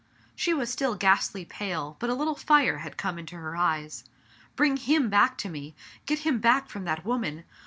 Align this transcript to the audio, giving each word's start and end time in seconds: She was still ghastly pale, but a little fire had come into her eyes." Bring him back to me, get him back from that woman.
She 0.35 0.51
was 0.51 0.71
still 0.71 0.95
ghastly 0.95 1.45
pale, 1.45 1.95
but 1.99 2.09
a 2.09 2.15
little 2.15 2.33
fire 2.33 2.79
had 2.79 2.97
come 2.97 3.19
into 3.19 3.35
her 3.35 3.55
eyes." 3.55 4.03
Bring 4.55 4.77
him 4.77 5.11
back 5.11 5.37
to 5.37 5.47
me, 5.47 5.75
get 6.07 6.25
him 6.25 6.39
back 6.39 6.69
from 6.69 6.85
that 6.85 7.05
woman. 7.05 7.43